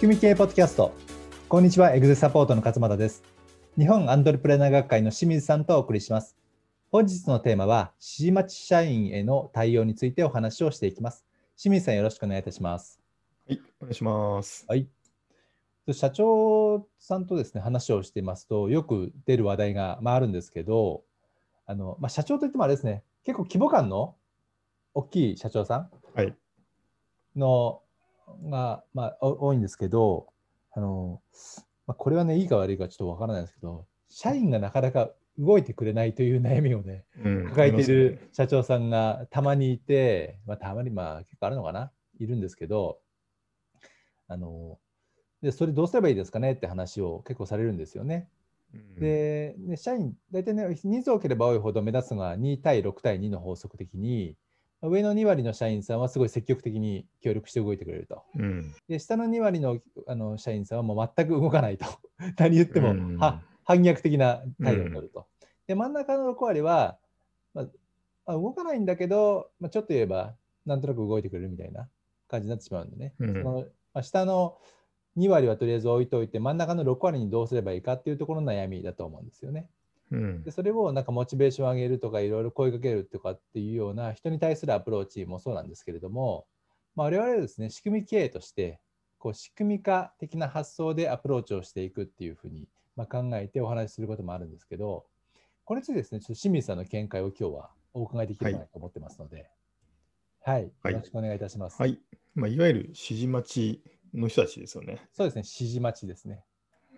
[0.00, 0.94] 仕組み系ポッドキャスト。
[1.46, 3.22] こんにちはエグゼサポートの勝又です。
[3.76, 6.38] 日本アンドレプレナー学会の清水さんとお送りします。
[6.90, 11.26] 本日のテーマは指示待ち社員への対応についてお話をしていきます。
[11.54, 12.98] 清水さんよろしくお願いいたします。
[13.46, 14.64] はいお願いします。
[14.66, 14.88] はい。
[15.92, 21.02] 社長さんとですね話をしていますとよく出る話題が、まあ、あるんですけど
[21.66, 24.14] あの、まあ、社長といってもあれですね結構規模感の
[24.94, 25.90] 大きい社長さん
[27.36, 27.82] の、
[28.44, 30.28] が、まあ、多いんですけど、
[30.72, 31.20] あの
[31.86, 42.98] まあ、これはね、いいか悪いかちょっとわからないですけど、社員がなかなか動いてくれないという悩みをね、うん、抱えている社長さんがたまにいて、まあ、たまにまあ結構あるのかな、いるんですけど、
[44.28, 44.78] あの
[45.42, 48.28] でそれどうすればいいですかねって話を結構されるんですよね。
[48.74, 54.36] うん、で、ね、社員、大体ね、人数多ければ多いほど目立つのが2対6対2の法則的に、
[54.82, 58.22] 上の2割の社員さんはすごい積極的に協力して動いてくれると。
[58.34, 61.86] うん、で下の2割のあの社員さんはもう全く動かないと。
[62.38, 65.26] 何言っても、うん、は反逆的な態度を取ると。
[65.66, 66.98] で真ん中の6割は、
[67.54, 67.68] ま
[68.24, 71.88] あ、動かないんだけど、まあ、ちょっと言えばなんとなく動いてくれるみたいな
[72.28, 73.14] 感じになってしまうんでね。
[73.18, 74.56] うん、そのまあ、下の
[75.16, 79.68] 2割はとりあえず置いといて真ん中の6割にどうすればいいかっていうところの悩みだと思うんですよね。
[80.10, 86.46] うん、でそれをなんかモチベーションを上げるとかいろいろ声かけるとかっていうような人に対するアプローチもそうなんですけれども、
[86.96, 88.80] まあ、我々はですね仕組み経営として
[89.18, 92.66] こう仕組み化的な発想でアプローチをしていくっていうふうに、
[92.96, 95.04] ま考えてお話しすることもあるんですけど
[95.64, 99.48] これについてですねちょっと清水さんの見解を今日はお伺いできればと思ってますので、
[100.44, 101.80] はい、はい、よろしくお願いいたします。
[101.80, 102.00] はい、
[102.34, 103.82] まあ、いわゆる指示待ち
[104.14, 104.98] の人たちですよね。
[105.12, 106.42] そうですね、指示待ちですね。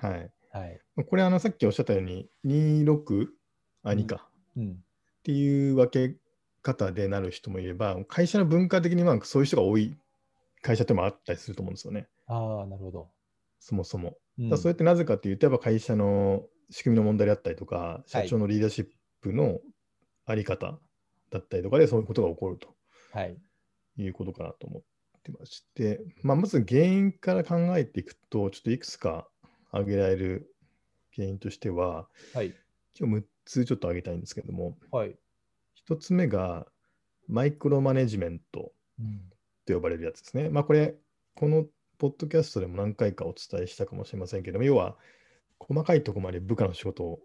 [0.00, 0.30] はい。
[0.58, 3.26] はい、これあのさっきおっしゃったように26
[3.84, 4.74] あ2か、うん、っ
[5.22, 6.16] ていう分け
[6.62, 9.96] 方でなる人もいれば会社の文化的にはそういう人が多い
[10.62, 12.08] 会社ってもあったりすると思うんですよね。
[12.26, 13.08] ああなるほど。
[13.60, 14.16] そもそも。
[14.38, 18.86] だそれってなぜかっていうとやっぱ会社の仕組みの問題であったりとか社長のリーダーシッ
[19.20, 19.58] プの
[20.26, 20.78] あり方
[21.30, 22.68] だったりとかでそういうことが起こると、
[23.12, 23.36] はい、
[23.96, 24.82] いうことかなと思っ
[25.22, 29.28] てまして、まあ、まず原因から考えていくとちょっといくつか
[29.70, 30.54] 挙げられる
[31.14, 32.54] 原因としては、はい、
[32.98, 35.16] 今日6つちょっと挙げたいんですけども、はい、
[35.88, 36.66] 1つ目が
[37.28, 38.72] マイクロマネジメント
[39.66, 40.44] と呼ばれるやつですね。
[40.44, 40.94] うん、まあこれ、
[41.34, 41.66] この
[41.98, 44.96] ポッドキャストでも何回かお伝えしたかもしれませんけども、要は
[45.58, 47.20] 細かいところまで部下の仕事を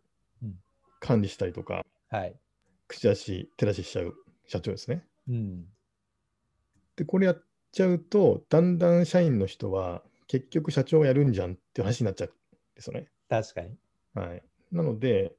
[1.00, 2.36] 管理したりとか、うん、はい、
[2.88, 4.14] 口出し、手出ししちゃう
[4.48, 5.06] 社長ですね。
[5.30, 5.66] うん、
[6.96, 12.32] で、これやっちゃうと、だんだん社員の人は結局社長がやるんじゃんっていう話になっちゃうん
[12.76, 13.08] ですよね。
[13.30, 13.76] 確かに。
[14.14, 15.36] はい、なので、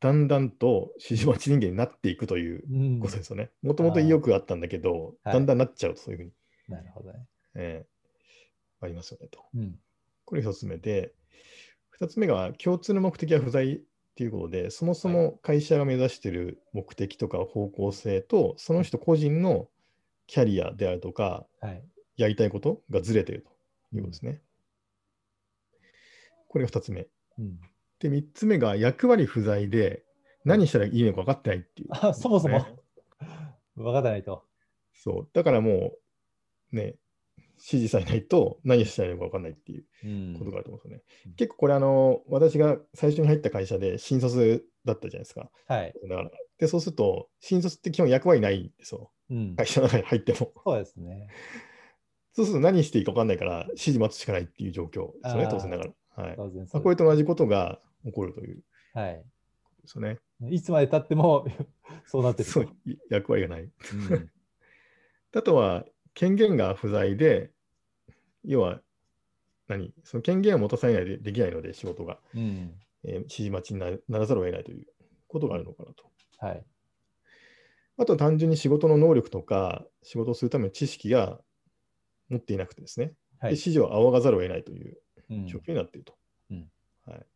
[0.00, 3.50] だんだんと指示待ち人間になっていくということですよね。
[3.62, 6.32] もともと意欲があったんだけど、だんだんなっちゃうと、そういうふうに。
[6.68, 7.26] なるほどね。
[7.54, 9.40] えー、ありますよねと。
[9.54, 9.78] うん、
[10.24, 11.14] これ一つ目で、
[11.90, 13.80] 二つ目が共通の目的は不在っ
[14.16, 19.68] ていうことで、そもそも会社が目指している目的とか方向性と、その人個人の
[20.26, 21.82] キャリアであるとか、はい、
[22.16, 23.53] やりたいことがずれていると
[23.98, 24.42] いうことですね。
[26.48, 27.06] これが二つ目。
[27.38, 27.60] うん
[28.00, 30.04] で、3つ目が役割不在で
[30.44, 32.66] 何したらいいのか分かってないっていう、ね、あそもそも
[33.76, 34.44] 分かってないと。
[34.92, 35.28] そう。
[35.32, 35.92] だからも
[36.72, 36.96] う、ね、
[37.56, 41.02] 指示されないと何したらいいのか分かんないっていうことがあると思うんですよね。
[41.26, 45.50] うん、結構これあの、私が最初に入った会社で新卒だったじゃないですか。
[45.66, 45.94] はい。
[46.08, 49.10] だからで、そうすると、新卒って基本役割ないんですよ。
[49.30, 50.52] うん、会社の中に入っても。
[50.64, 51.28] そうですね。
[52.34, 55.90] そうすると何していいか分かんないから、指示待つしかないっていう状況ですよね、当然ながら。
[56.16, 56.34] はい。
[56.36, 58.62] 当然まあ、これと同じことが起こるという。
[58.92, 59.14] はい。
[59.14, 59.22] で
[59.86, 60.18] すね。
[60.50, 61.46] いつまでたっても
[62.06, 62.48] そうなってる。
[62.48, 62.68] そう、
[63.08, 63.62] 役割がない。
[63.62, 63.70] うん、
[65.34, 67.52] あとは、権限が不在で、
[68.44, 68.82] 要は
[69.68, 72.74] 何、その権限を持たされないでできないので、仕事が、うん
[73.04, 74.86] えー、指示待ちにならざるを得ないという
[75.28, 76.10] ことがあるのかなと。
[76.38, 76.64] はい。
[77.96, 81.40] あと単純に仕事の能力とか、仕事をするための知識が
[82.28, 84.96] 持っていなくてですね、はい、で指示を仰がざるを得ないという
[85.46, 86.14] 状況になっていると。
[86.50, 86.70] うん
[87.06, 87.26] はい、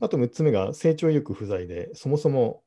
[0.00, 2.62] あと6つ目が成長意欲不在で、そもそも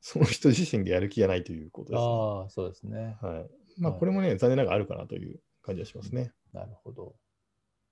[0.00, 2.06] その人自身がやる気がないということです、ね。
[2.06, 3.16] ああ、そうですね。
[3.20, 6.32] はいまあ、これもね、はい、残念ながらあるかなという感じがしますね。
[6.52, 7.14] なるほど。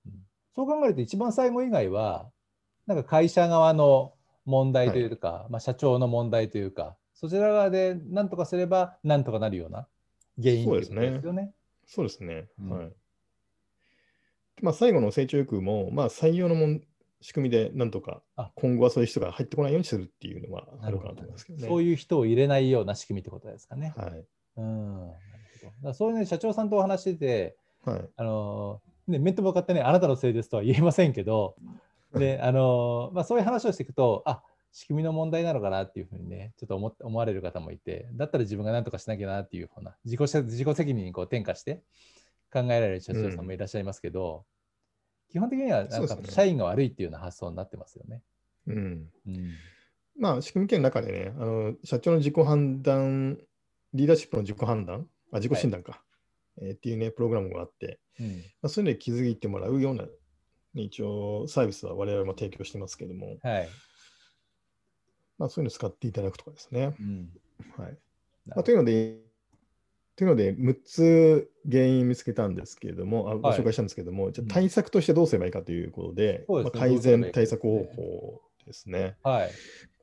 [0.05, 0.13] うん、
[0.55, 2.29] そう考えると、一番最後以外は、
[2.85, 4.13] なんか会社側の
[4.45, 9.87] 問題というか、はい、まあ、社長の問題というか、そちら側で何とかすれば何とかなるような
[10.41, 11.53] 原因ですよね。
[11.93, 12.47] そうですね。
[12.57, 12.91] すねはい。
[14.61, 16.81] まあ、最後の成長欲も、まあ、採用のもん
[17.19, 18.21] 仕組みでなんとか
[18.55, 21.67] 今後はそういう人が入ってこないようにするっていうのはあるかなと思いますけどね。
[21.67, 23.93] そういう人を入れないような仕組みってことですかね。
[23.97, 24.25] はい。
[24.57, 24.97] うん。
[24.99, 25.11] なる
[25.81, 25.93] ほど。
[25.93, 31.55] そういうね、社長さんとお話してて、はい、あのね、面と向かってね、あなたのせいですとは言えませんけど、
[32.15, 34.41] であのまあ、そういう話をしていくと、あ
[34.71, 41.81] 仕組みの問題なのかなっていうふうにね、ちょっと思思われる方もいて、だったら自分が何とかしなきゃなっていうふうな、自己自己責任にこう転嫁して
[42.51, 44.45] 考えられる社長さんもいらっしゃいますけど、
[45.27, 48.21] うん、基本的にはなんか社員が悪いっていうような発想になってますよね。
[48.67, 49.51] うん、うん。
[50.17, 53.37] まあ、仕組み系の中でね、あの社長の自己判断、
[53.93, 56.01] リーダーシップの自己判断、あ自己診断か、
[56.57, 60.05] はい、えー、っていうね、プログラムがあって、うん、まあ、そういうので気づいてもらうような、
[60.75, 63.69] 一応サービスは我々も提供してますけども、はい
[65.41, 66.93] まあ、そういうのを使っていただくとかですね。
[66.99, 67.29] うん、
[67.75, 67.97] はい。
[68.45, 69.17] まあ、というので、
[70.15, 79.15] というので、6つ原因見つけたんですけれども、あご紹介したんですけれども、はい、じゃ対策としてどうすればいいかということで、うん、まあ、改善対策方法ですね。
[79.23, 79.51] はい、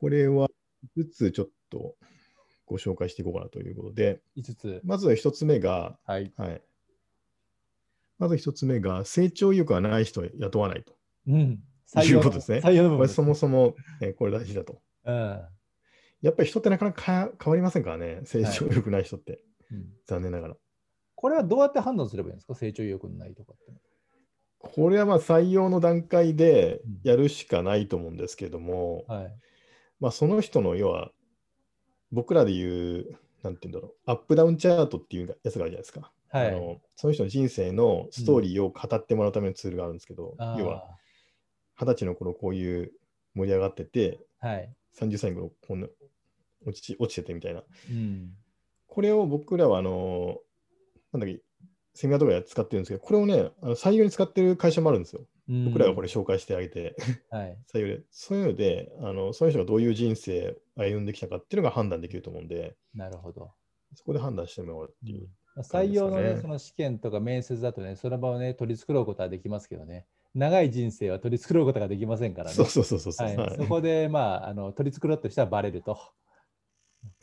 [0.01, 0.49] これは
[0.97, 1.95] 5つちょっと
[2.67, 4.81] ご紹介していこうかなということで、5つ。
[4.83, 6.61] まずは1つ目が、はい、はい、
[8.19, 10.95] まず1つ目が、成長意欲がない人を雇わないと。
[11.29, 11.63] うん、
[12.05, 12.59] いうことですね。
[12.59, 14.81] 採用の部分、ね、そもそも、えこれ大事だと。
[15.09, 15.41] うん、
[16.23, 17.03] やっぱり人ってなかなか
[17.43, 19.41] 変わりませんからね、成長意欲ない人って、はい。
[19.73, 20.57] うん、残念ながら。
[21.15, 23.73] これはどうやって判断すればいいんですか、成長意欲ないとかって。
[24.59, 29.35] これはまあ採用の段階でやるしかないと思うんですけども、うんはい、
[30.01, 31.11] まあ、その人の要は
[32.13, 36.13] 僕らで言う、なんていうんだろう、アップダウンチャートっていうやつがあるじゃないですか。
[36.31, 40.85] はい、あのその人の人生のストーリーを語ってもらうためのツールがあるんですけど、うん、要は、
[41.81, 42.93] 二十歳の頃こういう
[43.35, 45.89] 盛り上がってて、はい、30歳の頃こんな
[46.67, 47.63] 落ち落ちててみたいな。
[47.91, 48.31] うん、
[48.87, 50.39] これを僕らは、あの、
[51.13, 51.41] なんだっけ、
[51.95, 55.27] セミナーとかで使ってるんですけど、これをね、あの採用に使ってる会社もあるんですよ。
[55.65, 56.95] 僕らがこれ紹介してあげて、
[57.31, 58.03] はい、 採用で。
[58.11, 63.53] そういうのであの、その人がどういう人生を歩んできたかっていうのが判断できると思うんで、なるほど。
[63.95, 72.55] そこで判断してもらうっていう、ねうん、採用の,、ね、その試験とか面接だとね、その場をね、取り繕うことはできますけどね、長い人生は取り繕うことができませんからね。
[72.55, 75.99] そうそうそうそう、はい、そこで、まあ、あの取り繕うとしたらバレると。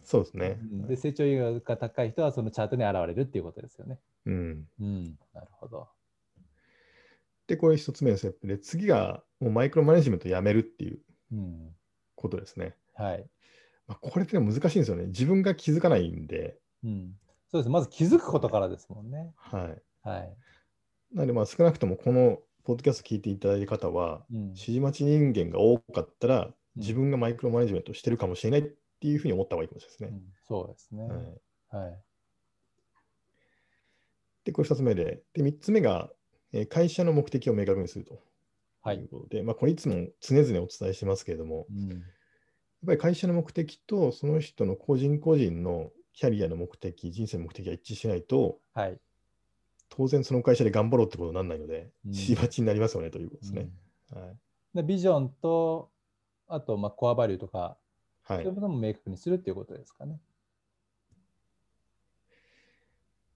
[0.04, 0.60] そうですね。
[0.88, 4.00] で、成長意欲が高い人はそのチャートに現れるっていうことですよね。
[4.26, 4.68] うん。
[4.80, 5.88] うん、なるほど。
[7.48, 11.00] で、これ一つ目のステップで、次がもうマイクロマネジメントやめるっていう
[12.16, 12.76] ことですね。
[13.00, 13.26] うん、はい。
[13.88, 15.06] まあ、これって難しいんですよね。
[15.08, 16.58] 自分が気づかないんで。
[16.84, 17.16] うん、
[17.52, 17.70] そうです。
[17.70, 19.34] まず気づくことからですもんね。
[19.38, 19.82] はい。
[20.08, 20.38] はい。
[21.14, 28.64] なので、まあ少なくともこのポッドキャスト聞いていただいた方は、うん、指示待ち人間が多かったら、自分がマイクロマネジメントしてるかもしれないっ
[29.00, 30.32] ていうふうに思った方がいいかもしれないですね。
[30.52, 31.04] うん、そうですね。
[31.72, 31.86] はい。
[31.86, 32.00] はい、
[34.46, 36.10] で、これ2つ目で、で3つ目が、
[36.54, 38.16] え会社の目的を明確にすると
[38.94, 38.96] い。
[38.96, 42.00] うことで、はい、まあ、これいつも常々お伝えしてますけれども、うん、やっ
[42.88, 48.98] ぱり会社の目的とその人の個人個人のキャリアの目的、人生の目的が一致しないと、はい、
[49.90, 53.70] 当然その会社で頑張ろうってことにならないので、しばちになりますよねということですね。
[54.14, 54.38] うん、はい、
[54.76, 55.90] でビジョンと、
[56.48, 57.78] あとまあコアバリューとか、
[58.24, 60.20] はい、そういうものも明確にするっていうことですかね。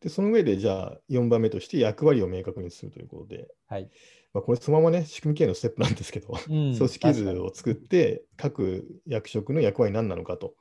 [0.01, 3.89] で、その上で、じゃあ4番目として役割を明確にするということで、はい。
[4.33, 10.55] まあ、これそのままね、仕組み系のステップなんですけど、うん、 組織図を作って、各役職の役割何なのかと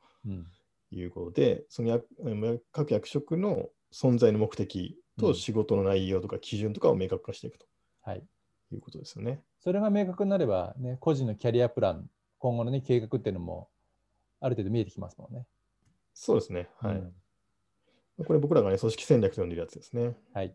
[0.90, 2.02] いうことで、うん、その
[2.72, 7.66] 各役職の存在の目的と仕事の内容とか基準とかを明確化していくと、
[8.02, 8.22] はい、
[8.72, 9.42] いうことですよね。
[9.60, 12.08] それが明確になれば、ね、個人のキャリアプラン、
[12.38, 13.68] 今後の、ね、計画っていうのも
[14.40, 15.46] ある程度見えてきますもんね。
[16.14, 16.68] そうですね。
[16.80, 16.96] はい。
[16.96, 17.12] うん
[18.26, 20.16] これ僕らがね、組織戦略と呼んでるやつですね。
[20.34, 20.54] はい。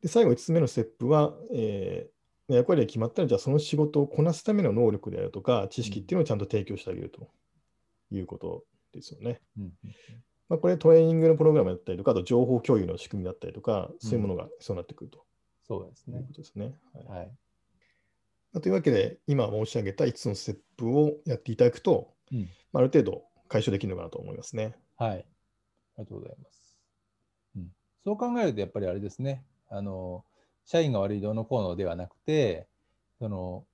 [0.00, 7.28] で、最後5つ目のステップは、えー、役割が決まったら、じゃあその仕事をこなすための能力であるとか、知識っていうのをちゃんと提供してあげると
[8.10, 9.40] いうことですよね。
[9.58, 9.72] うん
[10.50, 15.24] まあ、これトレーニングのプログラムだったりとか、あと情報共有の仕組みだったりとか、そういうものが必要になってくると、うん、
[15.64, 16.18] そうですね。
[16.18, 16.74] いうことですね。
[17.06, 17.30] はい、はい
[18.60, 24.74] というわけで、今申し上げた5つのステップをやっていただくと、うん、ある程度解消できるのかなと思いますね。
[24.96, 25.10] はい。
[25.10, 25.24] あり
[25.98, 26.76] がとうございます。
[27.56, 27.68] うん、
[28.02, 30.24] そう考えると、やっぱりあれですね、あの
[30.64, 32.66] 社員が悪いどうのこうのではなくて、
[33.20, 33.64] その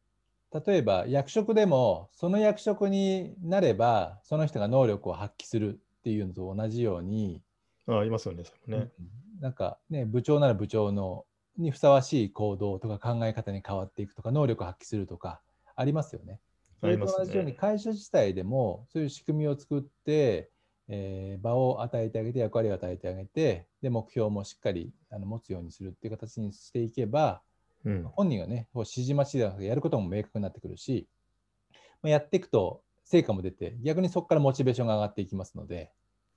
[0.66, 7.42] 例えば役職でも、その役職になれば、その人が能力を発揮するっていうのと同じように、
[7.88, 9.40] あありますよね、それね、うん。
[9.40, 11.24] なんかね、部長なら部長の
[11.58, 15.40] にふさわしい行動とか考え方に変わっていくとか、能力を発揮するとか、
[15.74, 16.38] ありますよね。
[16.80, 20.48] それと同じように会社自体でもそういう仕組みを作って、
[20.88, 27.40] えー、場を与えてあげて役割を与えてあげてで目標もしっかりあの持つようにするっていう形にしていけば、
[27.84, 31.08] うん、本人がね指示待ちでやることも明確になってくるし、
[32.02, 35.90] まあ、やっていくと成果も出て逆にそこからモチベーションが上がっていきますので、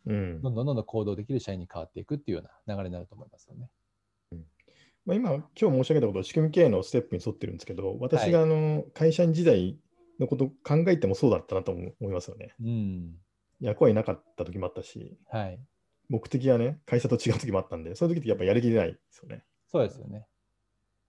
[0.06, 3.70] うん、どんどんどんどん行動できる社員に変わっていくっていうような流れになると思いますよね。
[4.32, 4.46] うん
[5.06, 9.78] まあ、今、今日申し上げたことは仕組み経営のステップに沿ってるんですけど、私があの会社員時代
[10.20, 12.54] のことを考えてもそうだったなと思いますよね。
[12.62, 13.16] うん、
[13.60, 15.60] 役はいなかった時もあったし、はい、
[16.10, 19.44] 目的がね、会社と違う時もあったんで、そういう時ってやっぱやりきれないですよね。
[19.68, 20.28] そうですよね。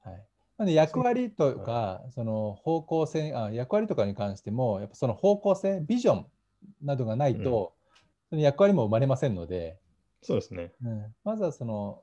[0.03, 0.27] はい。
[0.61, 6.27] なんで役割とか、はい、その方向性あ、役割とかに関しても、やっぱその方向性、ビジョン
[6.83, 7.73] などがないと、
[8.31, 9.79] うん、その役割も生まれませんので、
[10.21, 10.71] そうですね。
[10.85, 12.03] うん、まずはその、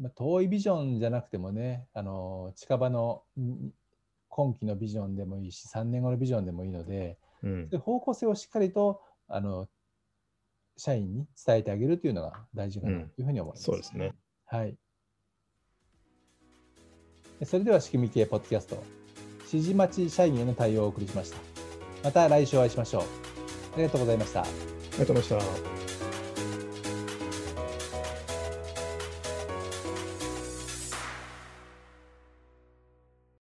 [0.00, 3.24] まあ、遠いビジョンじゃなくてもね、あの近場の
[4.30, 9.68] 今期のビジョンでもいいし、3年後のビジョンでもいいので、うん、方向性をしっかりとあの
[10.78, 13.70] 社員に伝えてあげるというのが大事かなというふうに思います。
[13.70, 14.14] うん、そうですね。
[14.46, 14.78] はい。
[17.44, 18.82] それでは仕組み系ポッドキャスト、
[19.52, 21.38] 指示待ち社員への対応をお送りしました。
[22.04, 23.02] また来週お会いしましょう。
[23.74, 24.42] ありがとうございました。
[24.42, 25.81] ありがとうございました。